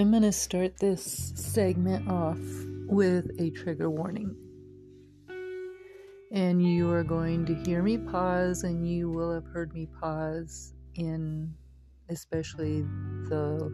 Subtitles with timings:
[0.00, 2.38] I'm going to start this segment off
[2.86, 4.34] with a trigger warning.
[6.32, 10.72] And you are going to hear me pause, and you will have heard me pause
[10.94, 11.52] in
[12.08, 12.80] especially
[13.28, 13.70] the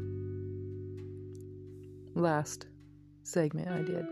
[2.17, 2.67] last
[3.23, 4.05] segment I did.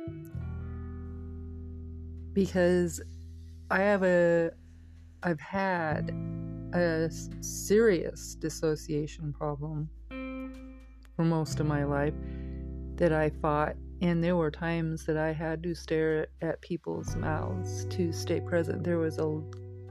[2.32, 3.00] Because
[3.72, 4.52] I have a,
[5.24, 6.10] I've had
[6.74, 9.90] a serious dissociation problem
[11.16, 12.14] for most of my life
[12.96, 13.76] that I fought.
[14.00, 18.84] And there were times that I had to stare at people's mouths to stay present.
[18.84, 19.40] There was a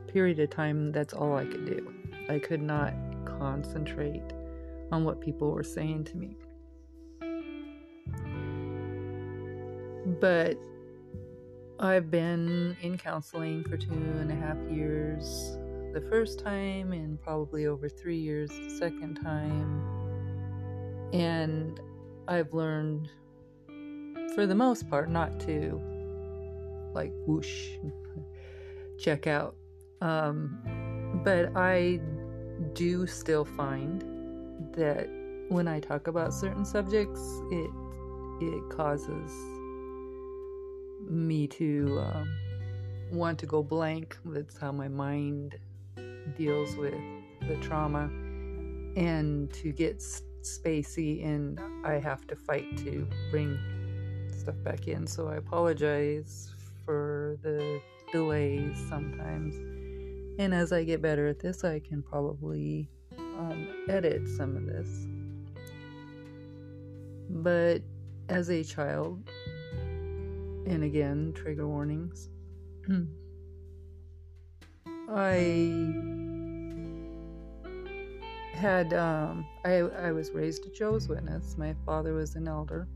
[0.07, 1.93] period of time that's all I could do.
[2.29, 2.93] I could not
[3.25, 4.33] concentrate
[4.91, 6.37] on what people were saying to me.
[10.19, 10.57] But
[11.79, 15.57] I've been in counseling for two and a half years
[15.93, 20.02] the first time, and probably over three years the second time
[21.13, 21.79] and
[22.27, 23.09] I've learned,
[24.33, 25.79] for the most part, not to
[26.93, 27.69] like whoosh,
[28.99, 29.55] check out.
[30.01, 32.01] Um, but I
[32.73, 34.01] do still find
[34.73, 35.07] that
[35.49, 37.69] when I talk about certain subjects, it
[38.41, 39.31] it causes
[41.07, 42.37] me to um,
[43.11, 44.17] want to go blank.
[44.25, 45.57] That's how my mind
[46.35, 46.95] deals with
[47.47, 48.09] the trauma,
[48.95, 50.01] and to get
[50.43, 53.57] spacey and I have to fight to bring
[54.37, 55.07] stuff back in.
[55.07, 56.51] So I apologize
[56.85, 59.55] for the delays sometimes.
[60.39, 65.07] And as I get better at this, I can probably um, edit some of this.
[67.29, 67.81] But
[68.29, 69.29] as a child,
[70.65, 72.29] and again, trigger warnings,
[75.09, 76.12] I
[78.53, 81.57] had um, I I was raised a Jehovah's Witness.
[81.57, 82.87] My father was an elder.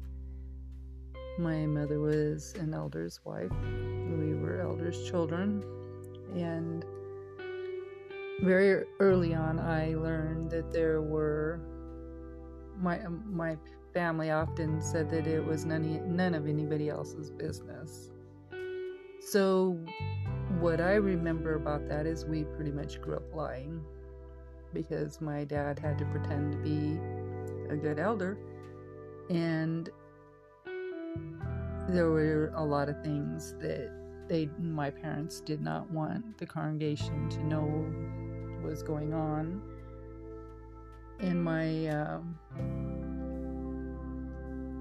[1.40, 3.51] My mother was an elder's wife.
[3.62, 5.63] We were elders' children,
[6.35, 6.85] and
[8.41, 11.59] very early on, I learned that there were
[12.79, 13.57] my my
[13.94, 18.12] family often said that it was none none of anybody else's business.
[19.22, 19.79] So,
[20.59, 23.84] what I remember about that is we pretty much grew up lying
[24.73, 27.00] because my dad had to pretend to be
[27.73, 28.38] a good elder.
[29.29, 29.89] And
[31.89, 33.91] there were a lot of things that
[34.27, 37.85] they my parents did not want the congregation to know
[38.63, 39.61] was going on
[41.19, 42.38] and my um,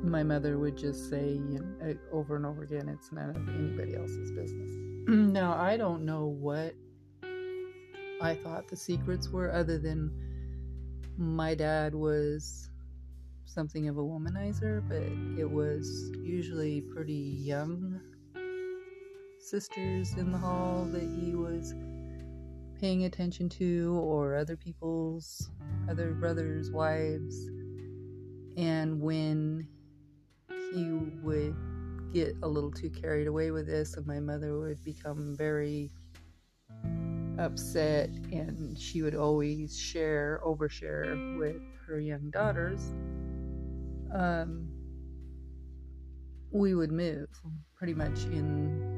[0.03, 3.95] my mother would just say you know, over and over again it's none of anybody
[3.95, 4.71] else's business
[5.07, 6.75] now i don't know what
[8.21, 10.11] I thought the secrets were, other than
[11.19, 12.71] my dad was
[13.45, 15.03] something of a womanizer, but
[15.39, 18.01] it was usually pretty young
[19.39, 21.75] sisters in the hall that he was
[22.81, 25.51] paying attention to, or other people's,
[25.89, 27.49] other brothers' wives.
[28.57, 29.69] And when
[30.73, 30.91] he
[31.23, 31.55] would
[32.13, 35.91] get a little too carried away with this, and my mother would become very
[37.39, 42.93] upset and she would always share overshare with her young daughters
[44.15, 44.69] um,
[46.51, 47.29] we would move
[47.77, 48.95] pretty much in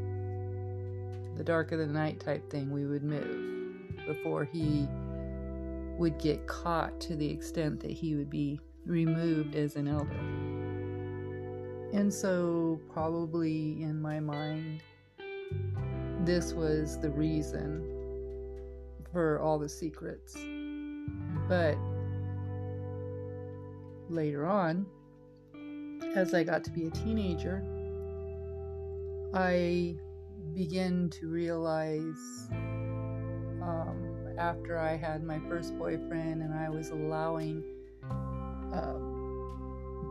[1.37, 4.87] the dark of the night type thing we would move before he
[5.97, 10.09] would get caught to the extent that he would be removed as an elder.
[11.93, 14.83] And so probably in my mind
[16.25, 17.98] this was the reason
[19.13, 20.37] for all the secrets.
[21.49, 21.77] But
[24.09, 24.87] later on,
[26.15, 27.65] as I got to be a teenager,
[29.35, 29.97] I
[30.55, 37.63] began to realize um, after I had my first boyfriend and I was allowing
[38.73, 38.99] uh,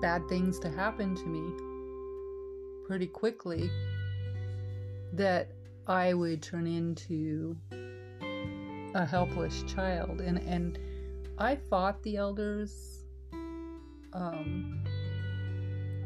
[0.02, 1.42] bad things to happen to me
[2.86, 3.70] pretty quickly
[5.14, 5.50] that
[5.88, 7.56] I would turn into
[8.94, 10.22] a helpless child.
[10.22, 10.80] And and
[11.38, 13.04] I fought the elders.
[14.14, 14.84] Um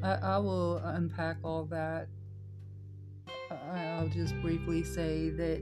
[0.03, 2.07] I, I will unpack all that.
[3.73, 5.61] I'll just briefly say that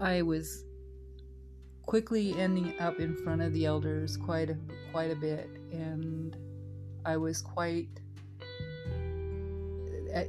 [0.00, 0.64] I was
[1.82, 4.56] quickly ending up in front of the elders quite a,
[4.90, 5.48] quite a bit.
[5.70, 6.36] And
[7.04, 7.88] I was quite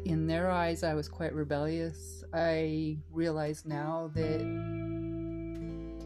[0.03, 2.23] in their eyes I was quite rebellious.
[2.33, 4.41] I realize now that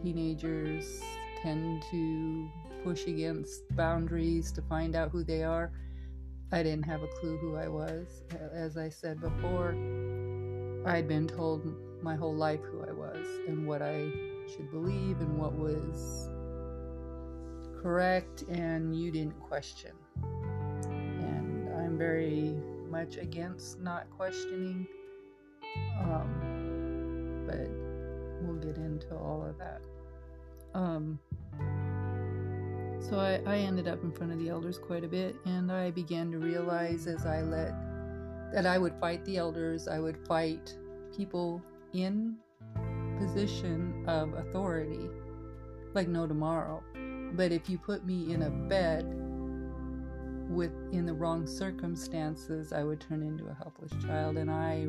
[0.02, 1.02] teenagers
[1.42, 2.48] tend to
[2.84, 5.70] push against boundaries to find out who they are.
[6.50, 8.22] I didn't have a clue who I was.
[8.52, 9.70] As I said before,
[10.84, 11.64] I'd been told
[12.02, 14.10] my whole life who I was and what I
[14.48, 16.28] should believe and what was
[17.80, 19.92] correct, and you didn't question.
[20.22, 22.56] And I'm very
[22.90, 24.86] much against not questioning.
[26.00, 27.68] Um, but
[28.42, 29.80] we'll get into all of that.
[30.74, 31.18] Um,
[33.00, 35.90] so I, I ended up in front of the elders quite a bit, and I
[35.90, 37.74] began to realize as I let
[38.52, 40.76] that I would fight the elders, I would fight
[41.16, 42.36] people in
[43.18, 45.08] position of authority
[45.94, 46.82] like no tomorrow.
[47.34, 49.04] But if you put me in a bed
[50.48, 54.36] with in the wrong circumstances, I would turn into a helpless child.
[54.36, 54.86] And I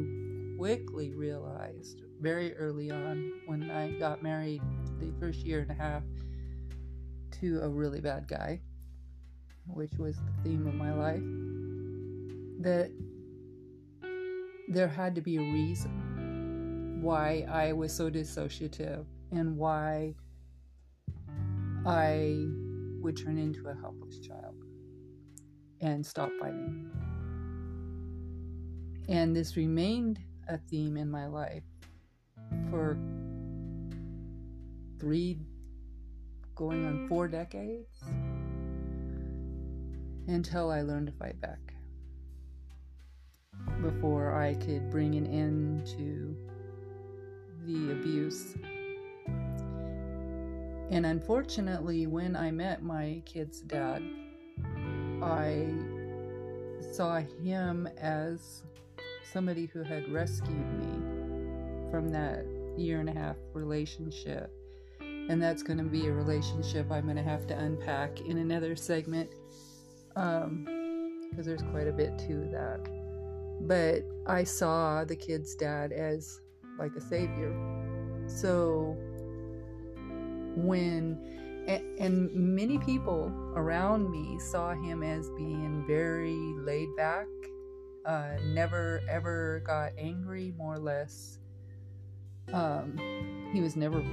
[0.64, 4.62] quickly realized very early on when I got married
[4.98, 6.04] the first year and a half
[7.42, 8.62] to a really bad guy,
[9.68, 11.22] which was the theme of my life,
[12.62, 12.92] that
[14.70, 20.16] there had to be a reason why I was so dissociative and why
[21.86, 22.48] I
[23.02, 24.56] would turn into a helpless child
[25.82, 26.90] and stop fighting.
[29.10, 31.64] And this remained a theme in my life
[32.70, 32.98] for
[35.00, 35.40] three,
[36.56, 38.04] going on four decades
[40.28, 41.60] until I learned to fight back.
[43.82, 46.36] Before I could bring an end to
[47.66, 48.56] the abuse.
[50.90, 54.04] And unfortunately, when I met my kid's dad,
[55.22, 55.74] I
[56.94, 58.64] saw him as
[59.34, 62.46] somebody who had rescued me from that
[62.78, 64.52] year and a half relationship.
[65.02, 68.76] And that's going to be a relationship I'm going to have to unpack in another
[68.76, 69.32] segment
[70.10, 72.88] because um, there's quite a bit to that.
[73.62, 76.40] But I saw the kid's dad as
[76.78, 77.54] like a savior.
[78.28, 78.96] So
[80.56, 81.18] when
[81.68, 87.28] and, many people around me saw him as being very laid back
[88.06, 91.40] uh, never ever got angry more or less
[92.52, 92.98] um,
[93.54, 94.04] he was never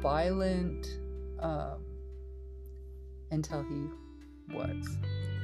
[0.00, 0.98] violent
[1.40, 1.84] um,
[3.30, 4.98] until he was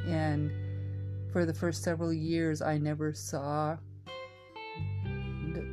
[0.07, 0.51] and
[1.33, 3.77] for the first several years i never saw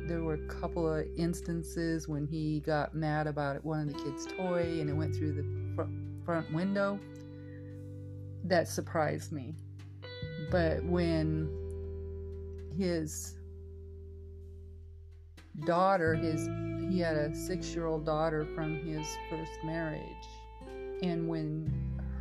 [0.08, 4.26] there were a couple of instances when he got mad about one of the kids'
[4.26, 5.86] toy and it went through the
[6.24, 6.98] front window.
[8.44, 9.54] That surprised me.
[10.50, 11.50] But when
[12.78, 13.36] his
[15.66, 16.48] daughter, his
[16.90, 20.02] he had a six-year-old daughter from his first marriage,
[21.02, 21.70] and when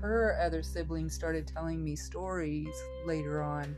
[0.01, 2.75] her other siblings started telling me stories
[3.06, 3.77] later on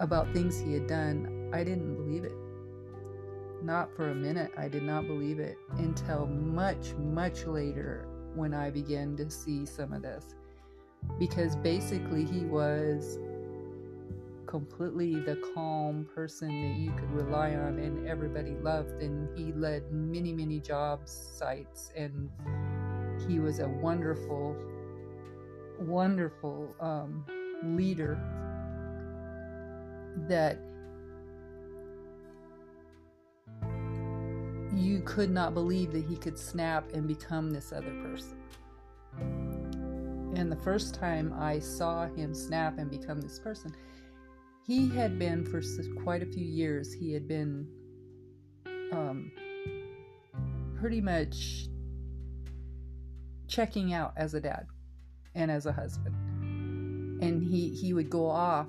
[0.00, 2.32] about things he had done, I didn't believe it.
[3.62, 4.52] Not for a minute.
[4.56, 9.92] I did not believe it until much, much later when I began to see some
[9.92, 10.34] of this.
[11.18, 13.18] Because basically, he was
[14.48, 19.00] completely the calm person that you could rely on and everybody loved.
[19.00, 21.92] And he led many, many job sites.
[21.94, 22.30] And
[23.28, 24.56] he was a wonderful,
[25.78, 27.24] wonderful um,
[27.62, 28.18] leader
[30.28, 30.58] that
[34.74, 38.38] you could not believe that he could snap and become this other person.
[40.36, 43.74] And the first time I saw him snap and become this person,
[44.68, 45.62] he had been for
[46.02, 47.66] quite a few years, he had been
[48.92, 49.32] um,
[50.78, 51.68] pretty much
[53.46, 54.66] checking out as a dad
[55.34, 56.14] and as a husband.
[57.22, 58.68] And he, he would go off.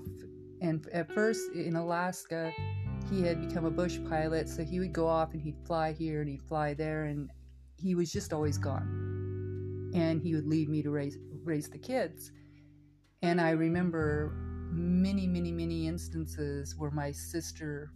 [0.62, 2.54] And at first in Alaska,
[3.12, 6.22] he had become a bush pilot, so he would go off and he'd fly here
[6.22, 7.30] and he'd fly there, and
[7.76, 9.92] he was just always gone.
[9.94, 12.32] And he would leave me to raise raise the kids.
[13.22, 17.92] And I remember many, many, many instances where my sister,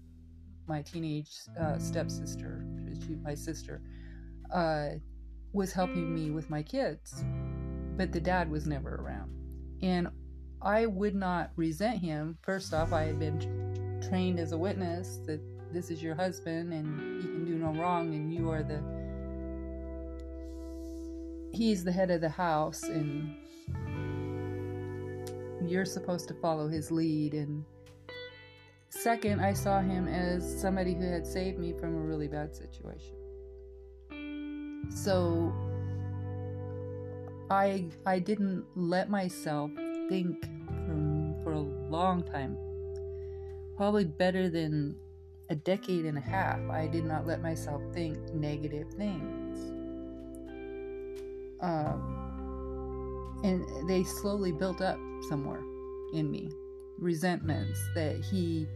[0.67, 2.65] my teenage uh, stepsister,
[3.23, 3.81] my sister,
[4.53, 4.89] uh,
[5.53, 7.23] was helping me with my kids,
[7.95, 9.31] but the dad was never around.
[9.81, 10.07] And
[10.61, 12.37] I would not resent him.
[12.41, 15.41] First off, I had been trained as a witness that
[15.73, 18.81] this is your husband and he can do no wrong and you are the
[21.51, 23.35] he's the head of the house and
[25.61, 27.63] you're supposed to follow his lead and
[28.89, 33.15] second i saw him as somebody who had saved me from a really bad situation
[34.89, 35.53] so
[37.49, 39.71] i i didn't let myself
[40.09, 40.45] think
[41.43, 42.57] for a long time.
[43.75, 44.95] Probably better than
[45.49, 46.59] a decade and a half.
[46.69, 49.59] I did not let myself think negative things.
[51.59, 52.22] Um,
[53.43, 54.97] and they slowly built up
[55.29, 55.61] somewhere
[56.13, 56.49] in me.
[56.99, 58.67] Resentments that he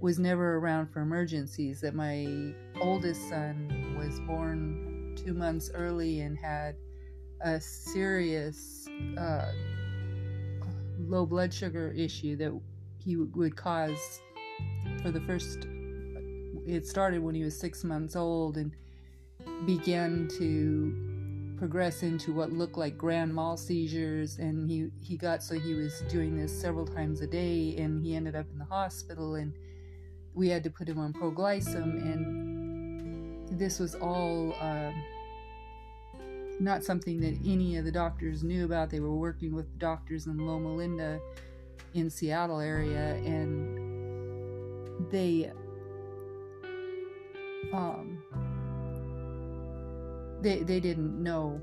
[0.00, 6.36] was never around for emergencies, that my oldest son was born two months early and
[6.38, 6.74] had
[7.42, 8.88] a serious
[9.18, 9.52] uh,
[10.98, 12.58] low blood sugar issue that
[12.98, 14.20] he would cause
[15.02, 15.66] for the first
[16.66, 18.72] it started when he was six months old and
[19.64, 21.09] began to
[21.60, 26.02] progress into what looked like grand mal seizures and he he got so he was
[26.08, 29.52] doing this several times a day and he ended up in the hospital and
[30.34, 34.94] we had to put him on proglycem and this was all um,
[36.60, 38.90] not something that any of the doctors knew about.
[38.90, 41.20] They were working with doctors in Loma Linda
[41.94, 45.50] in Seattle area, and they
[47.72, 48.09] um,
[50.42, 51.60] they they didn't know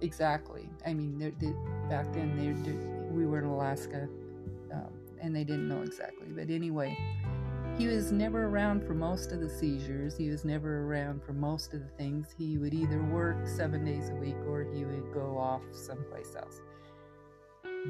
[0.00, 0.68] exactly.
[0.86, 1.54] I mean, they, they,
[1.88, 4.08] back then they, we were in Alaska,
[4.72, 6.28] um, and they didn't know exactly.
[6.28, 6.96] But anyway,
[7.78, 10.16] he was never around for most of the seizures.
[10.16, 12.28] He was never around for most of the things.
[12.36, 16.60] He would either work seven days a week or he would go off someplace else.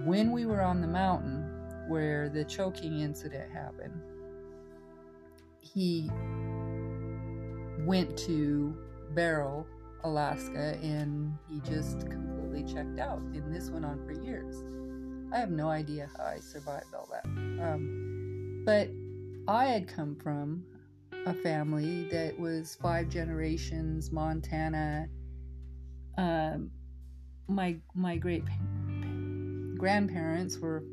[0.05, 1.51] When we were on the mountain
[1.89, 4.01] where the choking incident happened,
[5.61, 6.11] he
[7.81, 8.75] went to
[9.11, 9.67] Barrow,
[10.05, 13.19] Alaska, and he just completely checked out.
[13.19, 14.63] And this went on for years.
[15.33, 17.25] I have no idea how I survived all that.
[17.27, 18.89] Um, but
[19.49, 20.65] I had come from
[21.27, 25.09] a family that was five generations Montana.
[26.17, 26.71] Um,
[27.49, 28.45] my my great
[29.77, 30.85] grandparents were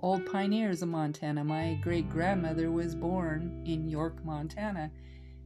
[0.00, 1.44] old pioneers of Montana.
[1.44, 4.90] My great grandmother was born in York, Montana,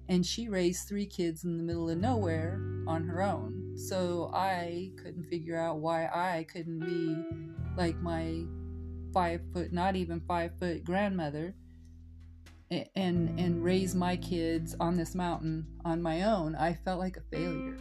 [0.09, 3.75] and she raised three kids in the middle of nowhere on her own.
[3.77, 7.17] So I couldn't figure out why I couldn't be
[7.77, 8.45] like my
[9.13, 11.55] five foot, not even five foot grandmother
[12.71, 17.37] and and raise my kids on this mountain on my own, I felt like a
[17.37, 17.79] failure.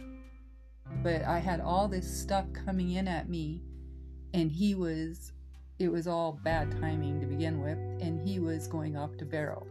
[1.02, 3.62] But I had all this stuff coming in at me
[4.32, 5.32] and he was
[5.78, 9.66] it was all bad timing to begin with and he was going off to Barrow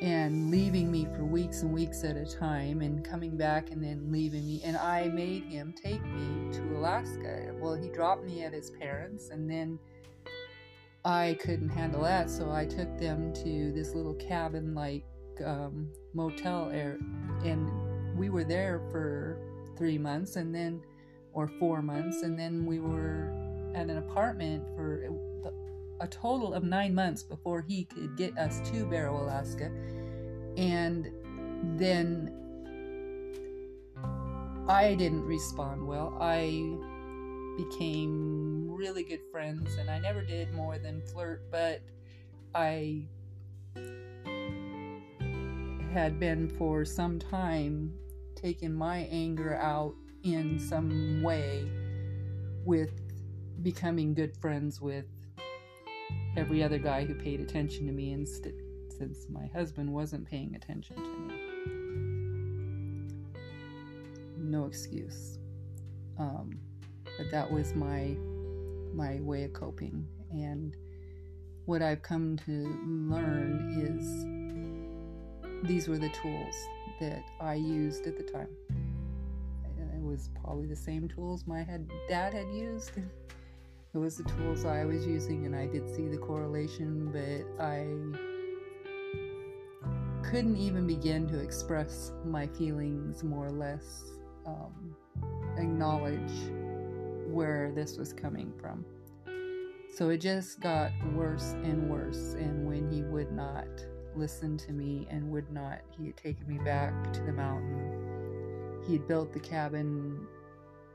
[0.00, 4.10] and leaving me for weeks and weeks at a time and coming back and then
[4.10, 7.54] leaving me and I made him take me to Alaska.
[7.60, 9.78] Well, he dropped me at his parents and then
[11.04, 15.04] I couldn't handle that, so I took them to this little cabin like
[15.44, 16.98] um, motel air,
[17.42, 17.70] and
[18.18, 19.38] we were there for
[19.78, 20.82] three months, and then
[21.32, 23.32] or four months, and then we were
[23.74, 25.04] at an apartment for
[26.00, 29.70] a total of nine months before he could get us to Barrow, Alaska,
[30.56, 31.10] and
[31.78, 32.32] then
[34.68, 36.16] I didn't respond well.
[36.20, 36.76] I
[37.56, 41.82] became really good friends, and I never did more than flirt, but
[42.54, 43.06] I
[45.92, 47.92] had been for some time
[48.34, 51.68] taking my anger out in some way
[52.64, 52.92] with
[53.62, 55.04] becoming good friends with
[56.40, 58.54] every other guy who paid attention to me instead
[58.96, 61.34] since my husband wasn't paying attention to me
[64.38, 65.38] no excuse
[66.18, 66.58] um,
[67.18, 68.16] but that was my
[68.94, 70.76] my way of coping and
[71.66, 72.52] what I've come to
[72.84, 76.54] learn is these were the tools
[77.00, 78.48] that I used at the time.
[79.94, 82.90] It was probably the same tools my had, dad had used.
[83.92, 87.86] It was the tools I was using, and I did see the correlation, but I
[90.22, 94.12] couldn't even begin to express my feelings more or less,
[94.46, 94.94] um,
[95.56, 96.30] acknowledge
[97.32, 98.84] where this was coming from.
[99.92, 102.34] So it just got worse and worse.
[102.34, 103.66] And when he would not
[104.14, 108.84] listen to me and would not, he had taken me back to the mountain.
[108.86, 110.28] He had built the cabin.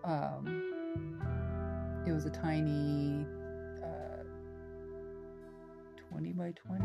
[0.05, 0.74] Um,
[2.05, 3.25] it was a tiny
[3.83, 4.23] uh,
[6.09, 6.83] 20 by 20.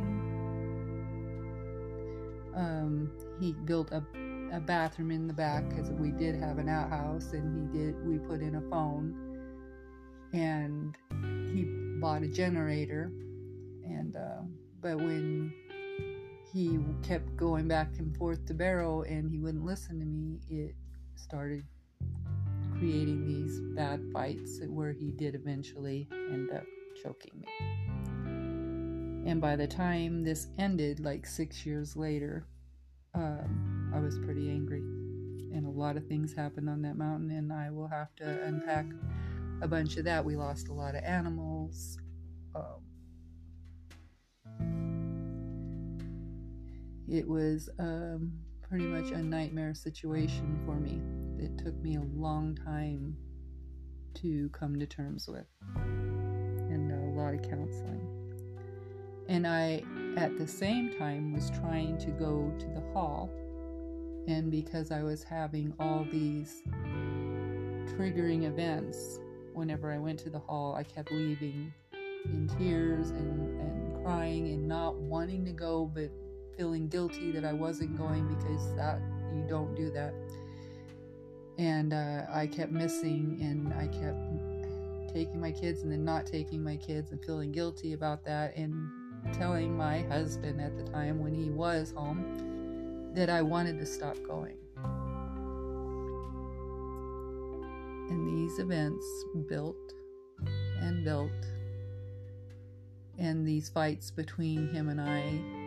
[2.56, 4.02] Um, he built a
[4.52, 8.18] a bathroom in the back because we did have an outhouse and he did we
[8.18, 9.14] put in a phone
[10.32, 10.96] and
[11.52, 11.64] he
[12.00, 13.12] bought a generator
[13.84, 14.42] and uh,
[14.80, 15.52] but when
[16.52, 20.74] he kept going back and forth to Barrow and he wouldn't listen to me it
[21.14, 21.64] started
[22.80, 26.64] creating these bad fights where he did eventually end up
[27.02, 27.46] choking me.
[29.30, 32.46] And by the time this ended, like six years later,
[33.14, 34.80] um, I was pretty angry.
[34.80, 38.86] And a lot of things happened on that mountain, and I will have to unpack
[39.60, 40.24] a bunch of that.
[40.24, 41.98] We lost a lot of animals.
[42.54, 42.80] Um,
[47.10, 48.32] it was um,
[48.62, 51.19] pretty much a nightmare situation for me.
[51.40, 53.16] It took me a long time
[54.16, 58.06] to come to terms with, and a lot of counseling.
[59.26, 59.82] And I,
[60.18, 63.30] at the same time, was trying to go to the hall.
[64.28, 66.62] And because I was having all these
[67.86, 69.18] triggering events,
[69.54, 71.72] whenever I went to the hall, I kept leaving
[72.26, 76.10] in tears and, and crying and not wanting to go, but
[76.58, 79.00] feeling guilty that I wasn't going because that
[79.34, 80.12] you don't do that.
[81.60, 86.64] And uh, I kept missing, and I kept taking my kids and then not taking
[86.64, 88.88] my kids and feeling guilty about that and
[89.34, 94.16] telling my husband at the time when he was home that I wanted to stop
[94.26, 94.56] going.
[98.08, 99.04] And these events
[99.46, 99.92] built
[100.80, 101.30] and built,
[103.18, 105.59] and these fights between him and I,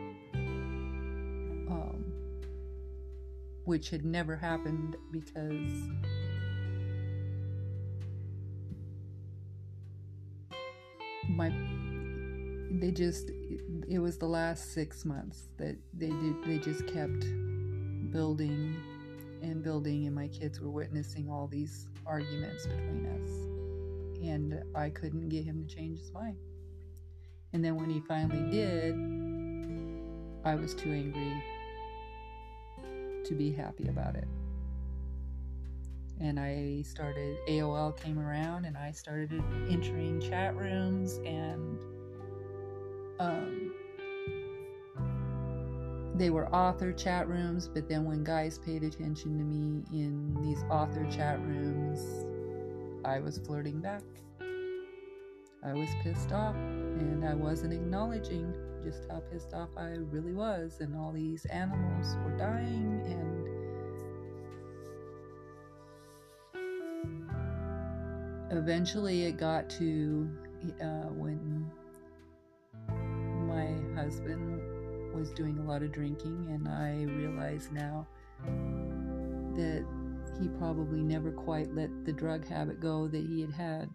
[3.65, 5.71] which had never happened because
[11.29, 11.49] my
[12.79, 13.29] they just
[13.89, 17.25] it was the last six months that they did they just kept
[18.11, 18.75] building
[19.41, 23.29] and building and my kids were witnessing all these arguments between us.
[24.27, 26.37] And i couldn't get him to change his mind.
[27.51, 28.95] And then when he finally did
[30.45, 31.43] i was too angry
[33.23, 34.27] to be happy about it
[36.19, 41.79] and i started aol came around and i started entering chat rooms and
[43.19, 43.73] um,
[46.15, 50.63] they were author chat rooms, but then when guys paid attention to me in these
[50.69, 51.99] author chat rooms,
[53.03, 54.03] I was flirting back.
[55.65, 58.53] I was pissed off, and I wasn't acknowledging
[58.83, 63.43] just how pissed off I really was, and all these animals were dying, and
[68.57, 70.29] eventually it got to
[70.81, 71.69] uh, when
[73.47, 74.61] my husband
[75.13, 78.07] was doing a lot of drinking, and I realize now
[79.55, 79.85] that
[80.41, 83.89] he probably never quite let the drug habit go that he had had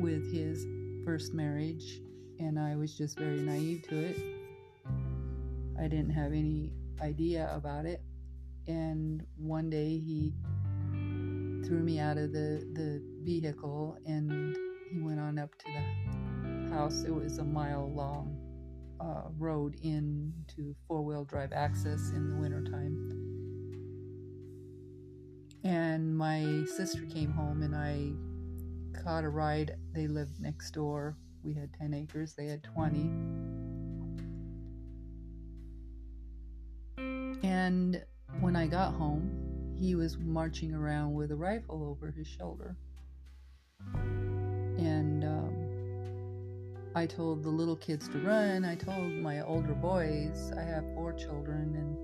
[0.00, 0.66] with his
[1.04, 2.00] first marriage,
[2.38, 4.16] and I was just very naive to it.
[5.78, 8.02] I didn't have any idea about it,
[8.66, 10.32] and one day he
[11.68, 14.56] threw me out of the, the vehicle and
[14.90, 17.04] he went on up to the house.
[17.04, 18.36] It was a mile long
[19.00, 23.14] uh, road into four wheel drive access in the wintertime.
[25.64, 28.12] And my sister came home and I
[29.02, 29.76] caught a ride.
[29.92, 31.16] They lived next door.
[31.42, 33.10] We had 10 acres, they had 20.
[37.42, 38.02] And
[38.40, 42.76] when I got home, he was marching around with a rifle over his shoulder.
[43.94, 45.68] And um,
[46.94, 48.64] I told the little kids to run.
[48.64, 51.96] I told my older boys, I have four children, and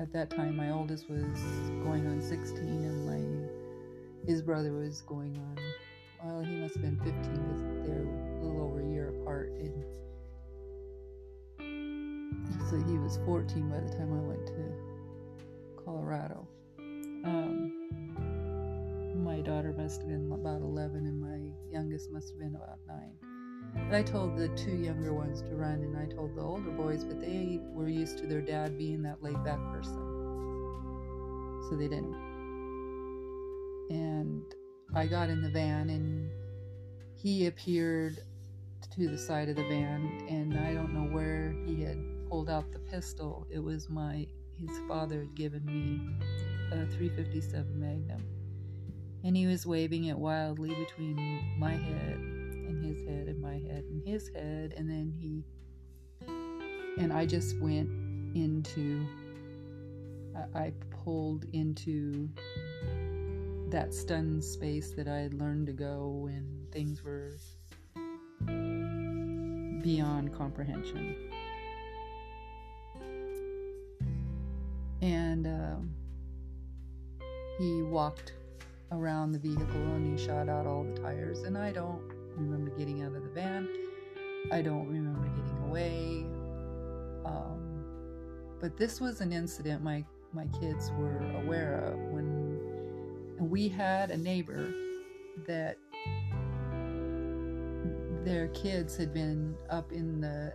[0.00, 1.40] at that time my oldest was
[1.84, 3.20] going on 16, and my
[4.26, 5.58] his brother was going on.
[6.24, 9.52] Well, he must have been 15 because they're a little over a year apart.
[9.52, 9.84] And
[12.68, 16.46] so he was 14 by the time I went to Colorado.
[16.78, 17.72] Um,
[19.24, 23.14] my daughter must have been about 11 and my youngest must have been about 9.
[23.88, 27.02] But I told the two younger ones to run and I told the older boys,
[27.04, 29.96] but they were used to their dad being that laid back person.
[31.68, 32.14] So they didn't.
[33.90, 34.44] And
[34.94, 36.30] I got in the van and
[37.14, 38.18] he appeared
[38.96, 41.98] to the side of the van and I don't know where he had
[42.28, 43.46] pulled out the pistol.
[43.50, 44.26] It was my
[44.58, 46.00] his father had given me
[46.72, 48.22] a 357 Magnum
[49.24, 51.16] and he was waving it wildly between
[51.58, 55.44] my head and his head and my head and his head and then he
[56.98, 57.88] and I just went
[58.34, 59.06] into
[60.54, 60.72] I
[61.04, 62.28] pulled into
[63.70, 67.30] that stunned space that I had learned to go when things were
[69.82, 71.16] beyond comprehension.
[75.02, 75.94] And um,
[77.58, 78.34] he walked
[78.92, 81.42] around the vehicle and he shot out all the tires.
[81.42, 82.02] And I don't
[82.36, 83.68] remember getting out of the van.
[84.50, 86.26] I don't remember getting away.
[87.24, 87.84] Um,
[88.60, 91.98] but this was an incident my my kids were aware of
[93.40, 94.72] and we had a neighbor
[95.46, 95.78] that
[98.22, 100.52] their kids had been up in the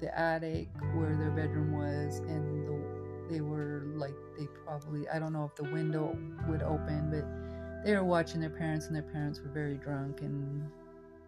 [0.00, 5.34] the attic where their bedroom was and the, they were like they probably I don't
[5.34, 6.16] know if the window
[6.48, 10.66] would open but they were watching their parents and their parents were very drunk and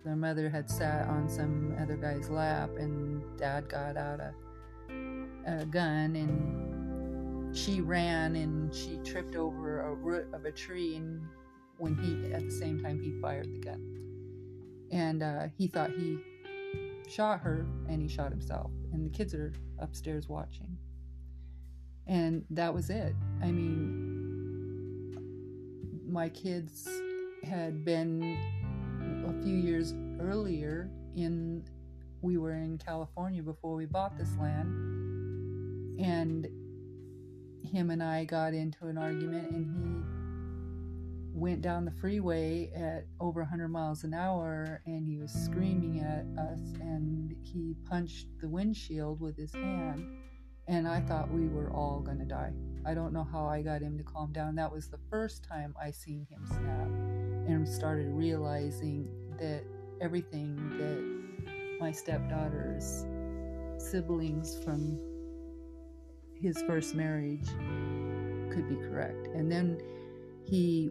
[0.05, 4.35] their mother had sat on some other guy's lap and dad got out a,
[5.47, 6.84] a gun and
[7.55, 11.23] she ran and she tripped over a root of a tree and
[11.79, 13.81] when he at the same time he fired the gun.
[14.91, 16.19] And uh, he thought he
[17.09, 20.77] shot her and he shot himself and the kids are upstairs watching.
[22.07, 23.15] And that was it.
[23.41, 23.95] I mean
[26.09, 26.89] my kids
[27.45, 28.37] had been
[29.29, 31.65] a few years earlier in
[32.23, 36.01] we were in california before we bought this land.
[36.01, 36.49] And
[37.65, 40.25] him and i got into an argument and he
[41.35, 46.25] went down the freeway at over 100 miles an hour and he was screaming at
[46.41, 50.07] us and he punched the windshield with his hand
[50.67, 52.53] and I thought we were all going to die.
[52.87, 54.55] I don't know how I got him to calm down.
[54.55, 56.89] That was the first time I seen him snap
[57.47, 59.65] and started realizing that
[60.01, 63.05] everything that my stepdaughter's
[63.79, 64.99] siblings from
[66.45, 67.49] his first marriage
[68.51, 69.29] could be correct.
[69.29, 69.81] And then
[70.45, 70.91] he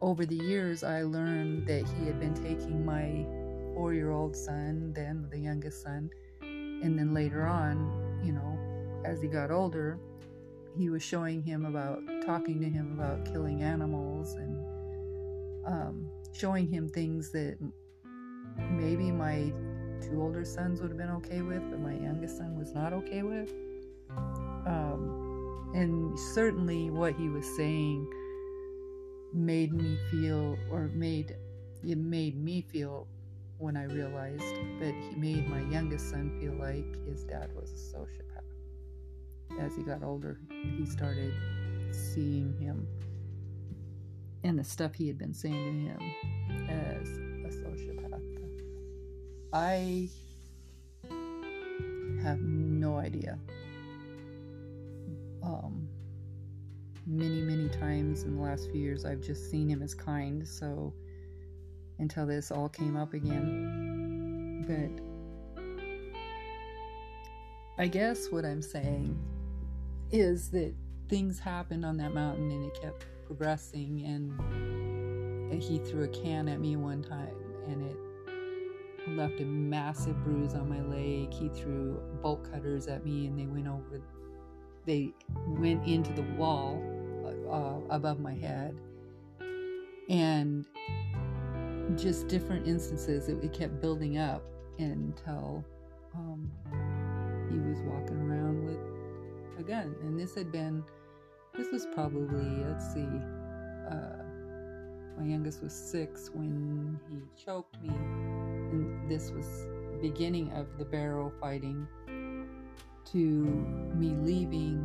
[0.00, 3.26] over the years, I learned that he had been taking my
[3.74, 6.08] four year old son, then the youngest son,
[6.40, 8.58] and then later on, you know,
[9.04, 9.98] as he got older,
[10.76, 14.56] he was showing him about, talking to him about killing animals and
[15.66, 17.58] um, showing him things that
[18.70, 19.52] maybe my
[20.00, 23.22] two older sons would have been okay with, but my youngest son was not okay
[23.22, 23.52] with.
[24.66, 28.08] Um, and certainly what he was saying
[29.32, 31.36] made me feel or made
[31.84, 33.08] it made me feel
[33.58, 34.44] when I realized
[34.80, 39.60] that he made my youngest son feel like his dad was a sociopath.
[39.60, 41.32] As he got older, he started
[41.90, 42.86] seeing him
[44.44, 48.22] and the stuff he had been saying to him as a sociopath.
[49.52, 50.08] I
[52.22, 53.38] have no idea.
[55.42, 55.88] Um,
[57.06, 60.46] many, many times in the last few years, I've just seen him as kind.
[60.46, 60.92] So
[61.98, 64.64] until this all came up again.
[64.66, 65.02] But
[67.82, 69.18] I guess what I'm saying
[70.10, 70.74] is that
[71.08, 74.04] things happened on that mountain and it kept progressing.
[74.04, 77.34] And he threw a can at me one time
[77.66, 77.96] and it
[79.10, 81.32] left a massive bruise on my leg.
[81.32, 84.00] He threw bolt cutters at me and they went over
[84.84, 85.12] they
[85.46, 86.82] went into the wall
[87.50, 88.76] uh, above my head.
[90.08, 90.66] And
[91.96, 94.42] just different instances it, it kept building up
[94.78, 95.64] until
[96.14, 96.50] um,
[97.50, 98.78] he was walking around with
[99.58, 99.94] a gun.
[100.02, 100.82] And this had been
[101.56, 103.08] this was probably let's see
[103.90, 104.22] uh,
[105.18, 107.90] my youngest was six when he choked me.
[107.90, 109.66] And this was
[110.00, 111.86] beginning of the barrel fighting
[113.06, 113.18] to
[113.94, 114.78] me leaving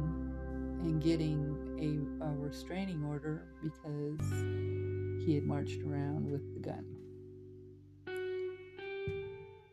[0.82, 4.30] and getting a, a, restraining order because
[5.26, 6.86] he had marched around with the gun.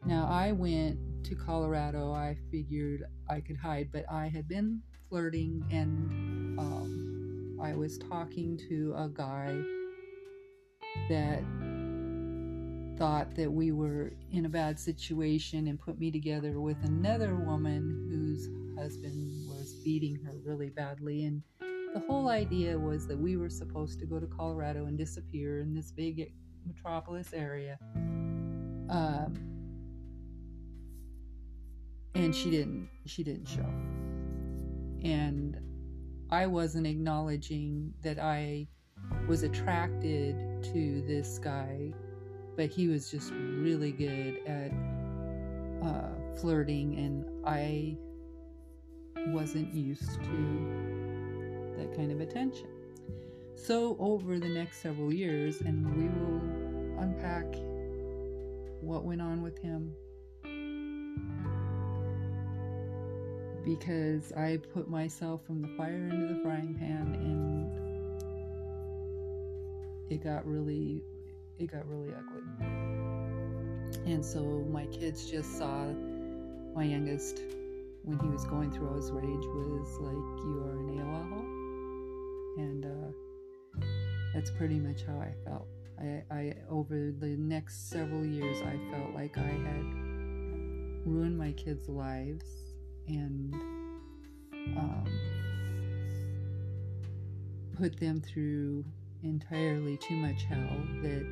[0.04, 2.12] Now, I went to Colorado.
[2.12, 8.58] I figured I could hide, but I had been flirting and um, I was talking
[8.68, 9.56] to a guy
[11.08, 11.42] that
[12.98, 18.06] thought that we were in a bad situation and put me together with another woman
[18.10, 18.23] whose
[18.78, 21.24] husband was beating her really badly.
[21.24, 21.42] And
[21.94, 25.74] the whole idea was that we were supposed to go to Colorado and disappear in
[25.74, 26.32] this big
[26.66, 27.78] metropolis area.
[28.90, 29.34] Um,
[32.14, 32.88] and she didn't.
[33.06, 33.66] She didn't show.
[35.02, 35.58] And
[36.30, 38.68] I wasn't acknowledging that I
[39.28, 41.92] was attracted to this guy
[42.56, 44.70] but he was just really good at
[45.84, 46.08] uh,
[46.40, 47.96] flirting, and I
[49.28, 52.68] wasn't used to that kind of attention.
[53.54, 56.40] So, over the next several years, and we will
[57.02, 57.46] unpack
[58.80, 59.94] what went on with him
[63.64, 67.72] because I put myself from the fire into the frying pan and
[70.12, 71.02] it got really
[71.58, 72.42] it got really ugly.
[74.06, 75.86] And so my kids just saw
[76.74, 77.40] my youngest
[78.04, 81.44] when he was going through his rage was like, You are an AOL.
[82.58, 83.84] And uh,
[84.34, 85.66] that's pretty much how I felt.
[85.98, 89.84] I, I, over the next several years, I felt like I had
[91.06, 92.44] ruined my kids' lives
[93.06, 93.54] and
[94.76, 95.04] um,
[97.76, 98.84] put them through
[99.22, 101.24] entirely too much hell that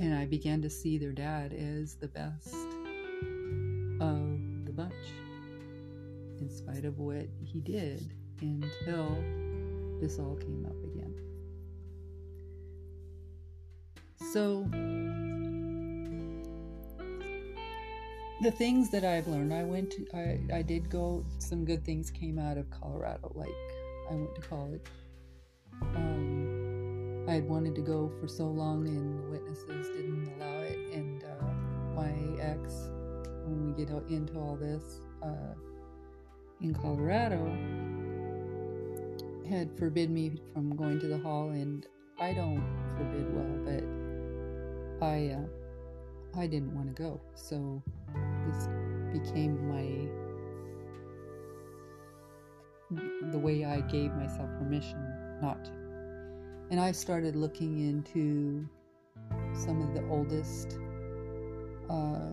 [0.00, 2.73] and I began to see their dad as the best
[6.84, 9.22] spite of what he did until
[10.00, 11.14] this all came up again.
[14.32, 14.66] So
[18.42, 22.10] the things that I've learned, I went to, I, I did go, some good things
[22.10, 23.32] came out of Colorado.
[23.34, 23.48] Like
[24.10, 24.82] I went to college.
[25.94, 30.78] Um, I had wanted to go for so long, and the witnesses didn't allow it.
[30.92, 31.44] And uh,
[31.94, 32.90] my ex,
[33.46, 35.54] when we get into all this uh,
[36.60, 37.38] in Colorado,
[39.48, 41.86] had forbid me from going to the hall, and
[42.18, 42.64] I don't
[42.96, 47.82] forbid well, but I uh, I didn't want to go, so
[48.46, 48.68] this
[49.12, 50.08] became my
[53.30, 54.98] the way I gave myself permission
[55.42, 55.72] not to.
[56.70, 58.66] And I started looking into
[59.52, 60.78] some of the oldest
[61.90, 62.30] uh,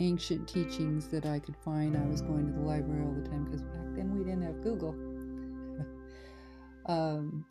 [0.00, 1.96] ancient teachings that I could find.
[1.96, 4.62] I was going to the library all the time because back then we didn't have
[4.62, 4.94] Google.
[6.86, 7.44] um,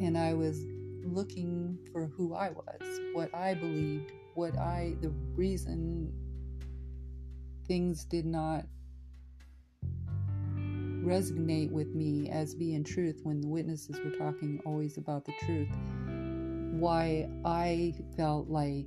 [0.00, 0.64] and I was
[1.04, 6.12] looking for who I was, what I believed, what I, the reason
[7.66, 8.64] things did not
[11.04, 15.68] resonate with me as being truth when the witnesses were talking always about the truth.
[16.72, 18.86] Why I felt like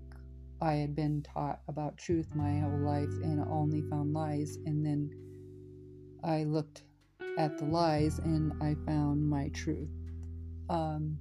[0.63, 5.11] I had been taught about truth my whole life and only found lies, and then
[6.23, 6.83] I looked
[7.37, 9.89] at the lies and I found my truth.
[10.69, 11.17] Um,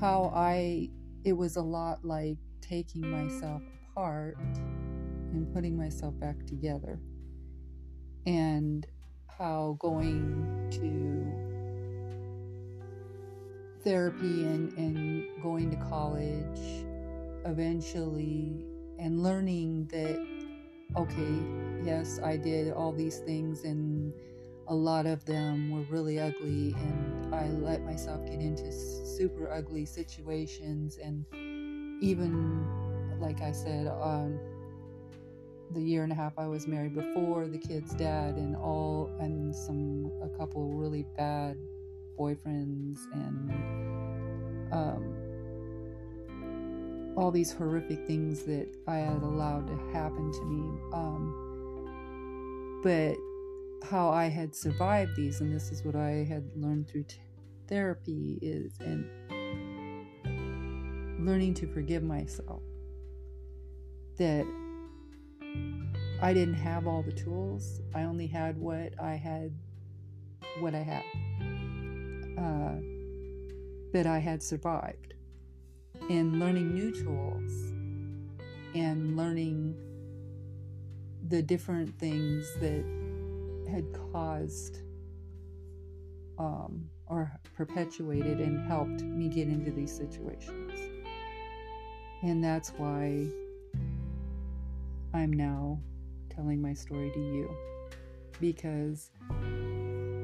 [0.00, 0.88] how I,
[1.24, 7.00] it was a lot like taking myself apart and putting myself back together
[8.24, 8.86] and
[9.28, 11.51] how going to
[13.84, 16.86] therapy and, and going to college
[17.44, 18.64] eventually
[18.98, 20.24] and learning that
[20.96, 24.12] okay yes i did all these things and
[24.68, 29.84] a lot of them were really ugly and i let myself get into super ugly
[29.84, 31.24] situations and
[32.02, 32.64] even
[33.18, 34.38] like i said um,
[35.72, 39.54] the year and a half I was married before, the kid's dad, and all, and
[39.54, 41.56] some, a couple really bad
[42.22, 43.50] boyfriends, and
[44.72, 45.02] um,
[47.16, 50.80] all these horrific things that I had allowed to happen to me.
[50.92, 51.22] Um,
[52.82, 53.16] but
[53.88, 57.16] how I had survived these, and this is what I had learned through t-
[57.68, 59.04] therapy, is and
[61.26, 62.62] learning to forgive myself.
[64.18, 64.46] That
[66.20, 67.80] I didn't have all the tools.
[67.94, 69.52] I only had what I had,
[70.60, 71.02] what I had.
[72.38, 72.76] Uh,
[73.92, 75.14] that I had survived.
[76.10, 77.52] And learning new tools
[78.74, 79.76] and learning
[81.28, 82.84] the different things that
[83.70, 84.78] had caused
[86.38, 90.72] um, or perpetuated and helped me get into these situations.
[92.22, 93.28] And that's why
[95.14, 95.78] I'm now
[96.34, 97.54] telling my story to you
[98.40, 99.10] because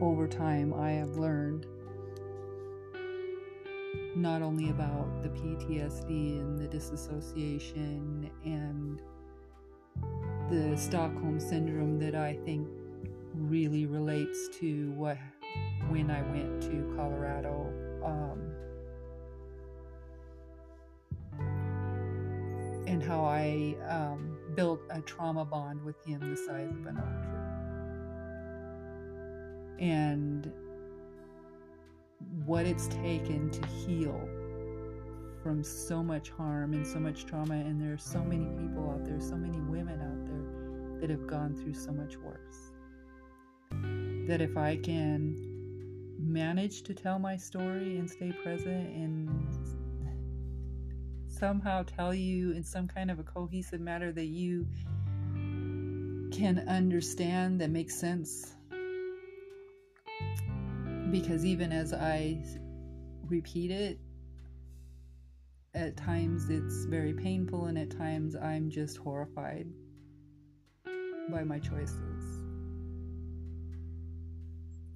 [0.01, 1.67] over time I have learned
[4.19, 9.01] not only about the PTSD and the disassociation and
[10.51, 12.67] the Stockholm syndrome that I think
[13.35, 15.19] really relates to what
[15.89, 17.73] when I went to Colorado.
[18.05, 18.41] Um,
[22.89, 27.23] and how I um, built a trauma bond with him the size of an oak
[29.79, 29.87] tree.
[29.87, 30.51] And
[32.49, 34.27] what it's taken to heal
[35.43, 37.53] from so much harm and so much trauma.
[37.53, 41.27] And there are so many people out there, so many women out there that have
[41.27, 42.73] gone through so much worse.
[44.27, 45.37] That if I can
[46.19, 49.29] manage to tell my story and stay present and
[51.27, 54.67] somehow tell you in some kind of a cohesive manner that you
[56.33, 58.55] can understand that makes sense.
[61.11, 62.45] Because even as I
[63.27, 63.99] repeat it,
[65.75, 69.67] at times it's very painful, and at times I'm just horrified
[71.31, 72.25] by my choices.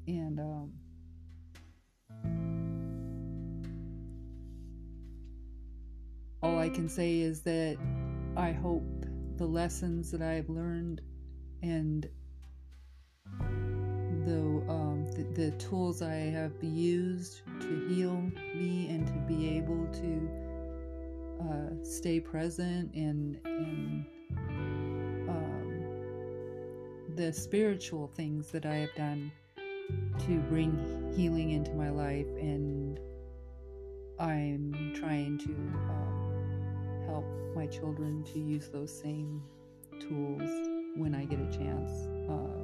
[0.06, 0.72] And, um,
[6.42, 7.78] all I can say is that
[8.36, 11.00] I hope the lessons that I've learned
[11.62, 12.08] and
[15.34, 18.20] the, tools I have used to heal
[18.54, 20.30] me and to be able to
[21.40, 24.04] uh, stay present and and
[25.28, 25.84] um,
[27.16, 29.32] the spiritual things that I have done
[30.26, 32.98] to bring healing into my life and
[34.18, 35.52] I'm trying to
[35.90, 39.42] uh, help my children to use those same
[39.98, 40.48] tools
[40.96, 41.90] when I get a chance.
[42.30, 42.61] Uh,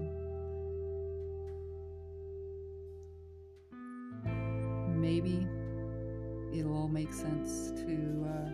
[6.89, 8.51] make sense to uh,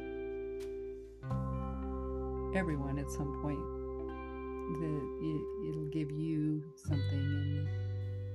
[2.57, 3.61] everyone at some point.
[4.81, 7.69] That it, it'll give you something, and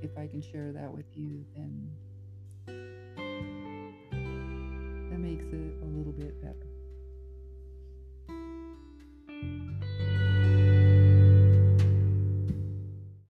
[0.01, 1.89] if I can share that with you, then
[5.09, 6.68] that makes it a little bit better.